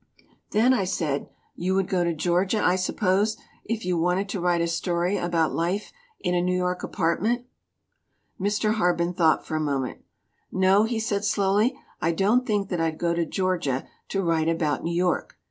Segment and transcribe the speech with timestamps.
[0.49, 4.61] "Then," I said, "you would go to Georgia, I suppose, if you wanted to write
[4.61, 7.45] a story about life in a New York apartment?"
[8.39, 8.73] Mr.
[8.73, 9.99] Harben thought for a moment.
[10.51, 14.83] "No," he said, slowly, "I don't think that I'd go to Georgia to write about
[14.83, 15.37] New York.